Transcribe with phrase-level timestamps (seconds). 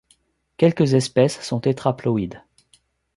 [0.57, 2.41] Quelques espèces sont tétraploïdes.